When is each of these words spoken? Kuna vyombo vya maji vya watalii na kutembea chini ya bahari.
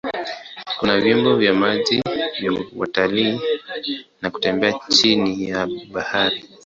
Kuna 0.79 1.01
vyombo 1.01 1.35
vya 1.35 1.53
maji 1.53 2.01
vya 2.41 2.65
watalii 2.77 3.39
na 4.21 4.29
kutembea 4.31 4.73
chini 4.89 5.49
ya 5.49 5.67
bahari. 5.91 6.45